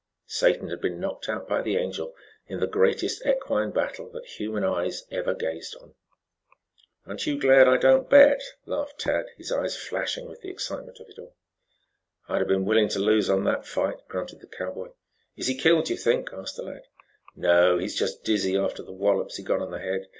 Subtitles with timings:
[0.25, 2.15] Satan had been knocked out by the Angel,
[2.47, 5.93] in the greatest equine battle that human eyes ever had gazed on.
[7.05, 11.07] "Aren't you glad I don't bet?" laughed Tad, his eyes flashing with the excitement of
[11.07, 11.35] it all.
[12.27, 14.89] "I'd been willing to lose on that fight," grunted the cowboy.
[15.35, 16.81] "Is he killed, do you think?" asked the lad.
[17.35, 20.07] "No; he's just dizzy after the wallops he got on the head.